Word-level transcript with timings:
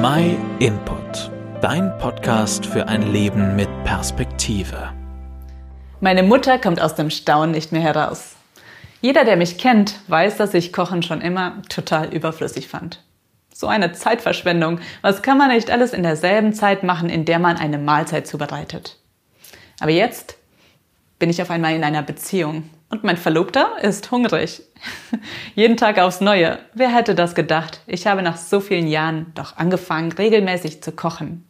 My 0.00 0.38
Input, 0.60 1.28
dein 1.60 1.98
Podcast 1.98 2.64
für 2.64 2.86
ein 2.86 3.10
Leben 3.10 3.56
mit 3.56 3.68
Perspektive. 3.82 4.92
Meine 5.98 6.22
Mutter 6.22 6.56
kommt 6.58 6.80
aus 6.80 6.94
dem 6.94 7.10
Staunen 7.10 7.50
nicht 7.50 7.72
mehr 7.72 7.80
heraus. 7.80 8.36
Jeder, 9.00 9.24
der 9.24 9.36
mich 9.36 9.58
kennt, 9.58 9.98
weiß, 10.06 10.36
dass 10.36 10.54
ich 10.54 10.72
Kochen 10.72 11.02
schon 11.02 11.20
immer 11.20 11.62
total 11.68 12.14
überflüssig 12.14 12.68
fand. 12.68 13.02
So 13.52 13.66
eine 13.66 13.90
Zeitverschwendung. 13.90 14.78
Was 15.02 15.22
kann 15.22 15.36
man 15.36 15.48
nicht 15.48 15.68
alles 15.68 15.92
in 15.92 16.04
derselben 16.04 16.52
Zeit 16.52 16.84
machen, 16.84 17.08
in 17.08 17.24
der 17.24 17.40
man 17.40 17.56
eine 17.56 17.78
Mahlzeit 17.78 18.28
zubereitet? 18.28 19.00
Aber 19.80 19.90
jetzt 19.90 20.36
bin 21.18 21.28
ich 21.28 21.42
auf 21.42 21.50
einmal 21.50 21.74
in 21.74 21.82
einer 21.82 22.02
Beziehung 22.02 22.70
und 22.90 23.04
mein 23.04 23.16
Verlobter 23.16 23.76
ist 23.82 24.10
hungrig. 24.10 24.62
Jeden 25.54 25.76
Tag 25.76 25.98
aufs 25.98 26.20
Neue. 26.20 26.58
Wer 26.74 26.94
hätte 26.94 27.14
das 27.14 27.34
gedacht? 27.34 27.80
Ich 27.86 28.06
habe 28.06 28.22
nach 28.22 28.36
so 28.36 28.60
vielen 28.60 28.86
Jahren 28.86 29.32
doch 29.34 29.56
angefangen, 29.56 30.12
regelmäßig 30.12 30.82
zu 30.82 30.92
kochen. 30.92 31.44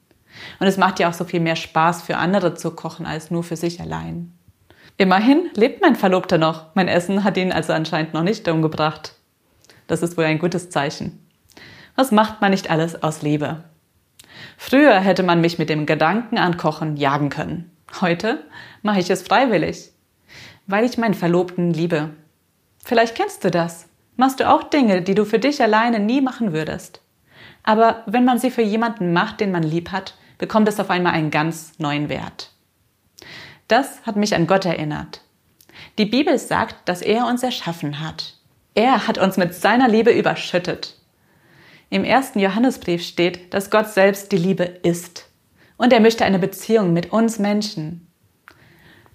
Und 0.61 0.67
es 0.67 0.77
macht 0.77 0.99
ja 0.99 1.09
auch 1.09 1.15
so 1.15 1.25
viel 1.25 1.41
mehr 1.41 1.57
Spaß 1.57 2.03
für 2.03 2.17
andere 2.17 2.55
zu 2.55 2.73
kochen 2.73 3.07
als 3.07 3.31
nur 3.31 3.43
für 3.43 3.57
sich 3.57 3.81
allein. 3.81 4.33
Immerhin 4.97 5.51
lebt 5.55 5.81
mein 5.81 5.95
Verlobter 5.95 6.39
noch. 6.39 6.75
Mein 6.75 6.89
Essen 6.89 7.23
hat 7.23 7.37
ihn 7.37 7.53
also 7.53 7.73
anscheinend 7.73 8.15
noch 8.15 8.25
nicht 8.25 8.49
umgebracht. 8.49 9.15
Das 9.87 10.03
ist 10.03 10.17
wohl 10.17 10.25
ein 10.25 10.41
gutes 10.41 10.71
Zeichen. 10.71 11.25
Was 11.95 12.11
macht 12.11 12.41
man 12.41 12.51
nicht 12.51 12.71
alles 12.71 13.03
aus 13.03 13.23
Liebe? 13.23 13.65
Früher 14.57 14.99
hätte 14.99 15.23
man 15.23 15.41
mich 15.41 15.59
mit 15.59 15.69
dem 15.69 15.87
Gedanken 15.87 16.39
an 16.39 16.57
Kochen 16.57 16.97
jagen 16.97 17.31
können. 17.31 17.71
Heute 18.01 18.45
mache 18.83 19.01
ich 19.01 19.11
es 19.11 19.23
freiwillig, 19.23 19.93
weil 20.69 20.85
ich 20.85 20.99
meinen 20.99 21.15
Verlobten 21.15 21.73
liebe. 21.73 22.11
Vielleicht 22.85 23.17
kennst 23.17 23.43
du 23.43 23.51
das. 23.51 23.89
Machst 24.17 24.39
du 24.39 24.49
auch 24.49 24.63
Dinge, 24.63 25.03
die 25.03 25.15
du 25.15 25.25
für 25.25 25.41
dich 25.41 25.61
alleine 25.61 25.99
nie 25.99 26.21
machen 26.21 26.53
würdest. 26.53 27.01
Aber 27.65 28.03
wenn 28.07 28.25
man 28.25 28.39
sie 28.39 28.51
für 28.51 28.63
jemanden 28.63 29.13
macht, 29.13 29.41
den 29.41 29.51
man 29.51 29.63
lieb 29.63 29.91
hat, 29.91 30.15
bekommt 30.39 30.69
es 30.69 30.79
auf 30.79 30.91
einmal 30.91 31.15
einen 31.15 31.31
ganz 31.31 31.73
neuen 31.79 32.09
Wert. 32.09 32.53
Das 33.67 34.03
hat 34.07 34.17
mich 34.17 34.35
an 34.35 34.47
Gott 34.47 34.65
erinnert. 34.65 35.23
Die 35.99 36.07
Bibel 36.07 36.39
sagt, 36.39 36.89
dass 36.89 37.03
er 37.03 37.27
uns 37.27 37.43
erschaffen 37.43 38.01
hat. 38.01 38.35
Er 38.75 39.07
hat 39.07 39.19
uns 39.19 39.37
mit 39.37 39.55
seiner 39.55 39.89
Liebe 39.89 40.13
überschüttet. 40.13 40.97
Im 41.91 42.05
ersten 42.05 42.39
Johannesbrief 42.39 43.03
steht, 43.03 43.55
dass 43.55 43.71
Gott 43.71 43.89
selbst 43.89 44.33
die 44.33 44.37
Liebe 44.37 44.65
ist. 44.65 45.29
Und 45.77 45.93
er 45.93 46.01
möchte 46.01 46.25
eine 46.25 46.39
Beziehung 46.39 46.93
mit 46.93 47.13
uns 47.13 47.39
Menschen. 47.39 48.08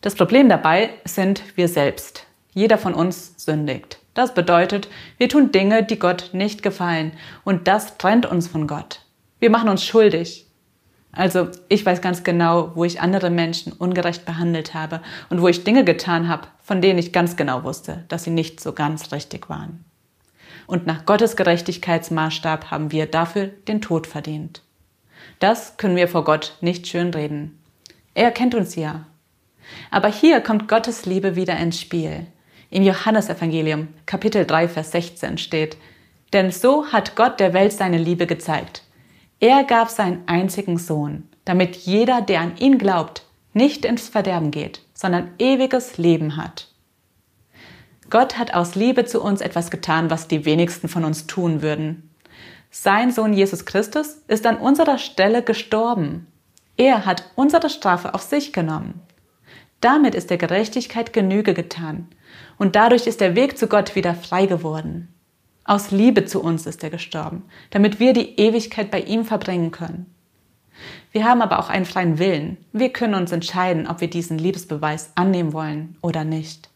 Das 0.03 0.15
Problem 0.15 0.49
dabei 0.49 0.89
sind 1.05 1.41
wir 1.55 1.69
selbst. 1.69 2.27
Jeder 2.51 2.77
von 2.77 2.93
uns 2.93 3.35
sündigt. 3.37 3.99
Das 4.13 4.33
bedeutet, 4.33 4.89
wir 5.17 5.29
tun 5.29 5.53
Dinge, 5.53 5.81
die 5.81 5.97
Gott 5.97 6.31
nicht 6.33 6.61
gefallen. 6.61 7.13
Und 7.45 7.69
das 7.69 7.97
trennt 7.97 8.25
uns 8.25 8.49
von 8.49 8.67
Gott. 8.67 8.99
Wir 9.39 9.49
machen 9.49 9.69
uns 9.69 9.85
schuldig. 9.85 10.45
Also 11.13 11.47
ich 11.69 11.85
weiß 11.85 12.01
ganz 12.01 12.25
genau, 12.25 12.73
wo 12.75 12.83
ich 12.83 12.99
andere 12.99 13.29
Menschen 13.29 13.71
ungerecht 13.71 14.25
behandelt 14.25 14.73
habe 14.73 15.01
und 15.29 15.41
wo 15.41 15.47
ich 15.47 15.63
Dinge 15.63 15.85
getan 15.85 16.27
habe, 16.27 16.49
von 16.61 16.81
denen 16.81 16.99
ich 16.99 17.13
ganz 17.13 17.37
genau 17.37 17.63
wusste, 17.63 18.03
dass 18.09 18.25
sie 18.25 18.31
nicht 18.31 18.59
so 18.59 18.73
ganz 18.73 19.13
richtig 19.13 19.47
waren. 19.47 19.85
Und 20.67 20.85
nach 20.85 21.05
Gottes 21.05 21.37
Gerechtigkeitsmaßstab 21.37 22.71
haben 22.71 22.91
wir 22.91 23.05
dafür 23.05 23.47
den 23.69 23.79
Tod 23.79 24.05
verdient. 24.05 24.63
Das 25.39 25.77
können 25.77 25.95
wir 25.95 26.09
vor 26.09 26.25
Gott 26.25 26.57
nicht 26.59 26.87
schönreden. 26.87 27.57
Er 28.15 28.31
kennt 28.31 28.53
uns 28.53 28.75
ja 28.75 29.05
aber 29.91 30.07
hier 30.07 30.41
kommt 30.41 30.67
Gottes 30.67 31.05
Liebe 31.05 31.35
wieder 31.35 31.57
ins 31.57 31.79
Spiel. 31.79 32.27
Im 32.69 32.83
Johannesevangelium 32.83 33.89
Kapitel 34.05 34.45
3 34.45 34.67
Vers 34.67 34.91
16 34.91 35.37
steht, 35.37 35.77
denn 36.33 36.51
so 36.51 36.87
hat 36.91 37.15
Gott 37.15 37.39
der 37.39 37.53
Welt 37.53 37.73
seine 37.73 37.97
Liebe 37.97 38.25
gezeigt. 38.25 38.83
Er 39.39 39.63
gab 39.63 39.89
seinen 39.89 40.23
einzigen 40.27 40.77
Sohn, 40.77 41.29
damit 41.45 41.75
jeder, 41.75 42.21
der 42.21 42.41
an 42.41 42.57
ihn 42.57 42.77
glaubt, 42.77 43.25
nicht 43.53 43.85
ins 43.85 44.09
Verderben 44.09 44.51
geht, 44.51 44.81
sondern 44.93 45.31
ewiges 45.37 45.97
Leben 45.97 46.37
hat. 46.37 46.69
Gott 48.09 48.37
hat 48.37 48.53
aus 48.53 48.75
Liebe 48.75 49.05
zu 49.05 49.21
uns 49.21 49.41
etwas 49.41 49.71
getan, 49.71 50.09
was 50.09 50.27
die 50.27 50.45
wenigsten 50.45 50.87
von 50.87 51.03
uns 51.03 51.27
tun 51.27 51.61
würden. 51.61 52.09
Sein 52.69 53.11
Sohn 53.11 53.33
Jesus 53.33 53.65
Christus 53.65 54.17
ist 54.27 54.45
an 54.45 54.57
unserer 54.57 54.97
Stelle 54.97 55.43
gestorben. 55.43 56.27
Er 56.75 57.05
hat 57.05 57.29
unsere 57.35 57.69
Strafe 57.69 58.13
auf 58.15 58.21
sich 58.21 58.51
genommen. 58.51 59.01
Damit 59.83 60.15
ist 60.15 60.29
der 60.29 60.37
Gerechtigkeit 60.37 61.11
Genüge 61.11 61.53
getan 61.53 62.07
und 62.57 62.77
dadurch 62.77 63.05
ist 63.05 63.19
der 63.19 63.35
Weg 63.35 63.57
zu 63.57 63.67
Gott 63.67 63.95
wieder 63.97 64.15
frei 64.15 64.45
geworden. 64.45 65.13
Aus 65.65 65.91
Liebe 65.91 66.23
zu 66.23 66.41
uns 66.41 66.65
ist 66.65 66.85
er 66.85 66.89
gestorben, 66.89 67.43
damit 67.69 67.99
wir 67.99 68.13
die 68.13 68.39
Ewigkeit 68.39 68.89
bei 68.91 69.01
ihm 69.01 69.25
verbringen 69.25 69.71
können. 69.71 70.05
Wir 71.11 71.25
haben 71.25 71.41
aber 71.41 71.59
auch 71.59 71.69
einen 71.69 71.83
freien 71.83 72.17
Willen. 72.17 72.55
Wir 72.71 72.93
können 72.93 73.13
uns 73.13 73.33
entscheiden, 73.33 73.85
ob 73.85 73.99
wir 73.99 74.09
diesen 74.09 74.37
Liebesbeweis 74.37 75.11
annehmen 75.15 75.51
wollen 75.51 75.97
oder 76.01 76.23
nicht. 76.23 76.69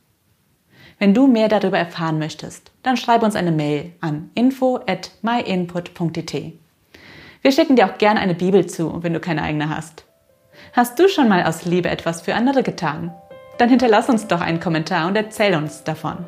Wenn 1.00 1.13
du 1.13 1.28
mehr 1.28 1.47
darüber 1.47 1.78
erfahren 1.78 2.19
möchtest, 2.19 2.74
dann 2.84 2.97
schreib 2.97 3.24
uns 3.24 3.38
eine 3.38 3.53
Mail 3.53 3.94
an 4.01 4.31
info 4.35 4.81
at 4.85 5.12
myinput.it. 5.22 6.59
Wir 7.41 7.51
schicken 7.53 7.78
dir 7.78 7.89
auch 7.89 7.97
gerne 8.00 8.19
eine 8.19 8.35
Bibel 8.35 8.66
zu, 8.66 9.01
wenn 9.01 9.13
du 9.13 9.22
keine 9.22 9.44
eigene 9.44 9.69
hast. 9.69 10.03
Hast 10.73 11.00
du 11.00 11.07
schon 11.07 11.28
mal 11.29 11.44
aus 11.44 11.66
Liebe 11.66 11.90
etwas 11.90 12.22
für 12.22 12.35
andere 12.35 12.63
getan? 12.63 13.13
Dann 13.57 13.69
hinterlass 13.69 14.09
uns 14.09 14.28
doch 14.28 14.41
einen 14.41 14.59
Kommentar 14.59 15.07
und 15.07 15.16
erzähl 15.16 15.56
uns 15.56 15.84
davon. 15.84 16.25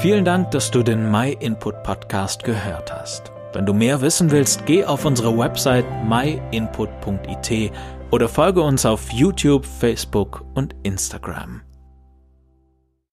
Vielen 0.00 0.24
Dank, 0.24 0.50
dass 0.50 0.70
du 0.70 0.82
den 0.82 1.10
My 1.10 1.36
Input 1.38 1.82
Podcast 1.82 2.42
gehört 2.42 2.92
hast. 2.92 3.30
Wenn 3.52 3.66
du 3.66 3.74
mehr 3.74 4.00
wissen 4.00 4.30
willst, 4.30 4.66
geh 4.66 4.84
auf 4.84 5.04
unsere 5.04 5.36
Website 5.36 5.86
myinput.it 6.04 7.72
oder 8.10 8.28
folge 8.28 8.62
uns 8.62 8.84
auf 8.84 9.10
YouTube, 9.12 9.64
Facebook 9.64 10.44
und 10.54 10.74
Instagram. 10.82 11.62